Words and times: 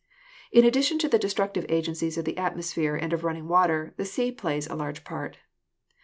In 0.51 0.65
addition 0.65 0.97
to 0.97 1.07
the 1.07 1.19
destructive 1.19 1.63
agencies 1.69 2.17
of 2.17 2.25
the 2.25 2.35
atmosphere 2.39 2.95
and 2.95 3.13
of 3.13 3.23
running 3.23 3.47
water, 3.47 3.93
the 3.97 4.05
sea 4.05 4.31
plays 4.31 4.65
a 4.65 4.73
large 4.75 5.03
part. 5.03 5.37